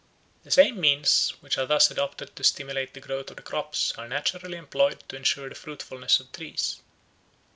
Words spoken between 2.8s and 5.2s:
the growth of the crops are naturally employed to